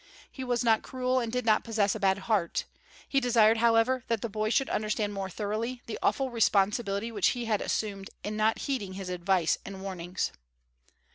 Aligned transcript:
He 0.31 0.43
was 0.43 0.63
not 0.63 0.81
cruel 0.81 1.19
and 1.19 1.31
did 1.31 1.45
not 1.45 1.63
possess 1.63 1.93
a 1.93 1.99
bad 1.99 2.17
heart; 2.25 2.65
he 3.07 3.19
desired, 3.19 3.57
however, 3.57 4.03
that 4.07 4.21
the 4.23 4.29
boy 4.29 4.49
should 4.49 4.67
understand 4.71 5.13
more 5.13 5.29
thoroughly 5.29 5.83
the 5.85 5.99
awful 6.01 6.31
responsibility 6.31 7.11
which 7.11 7.27
he 7.37 7.45
had 7.45 7.61
assumed 7.61 8.09
in 8.23 8.35
not 8.35 8.57
heeding 8.61 8.93
his 8.93 9.09
advice 9.09 9.59
and 9.63 9.83
warnings. 9.83 10.31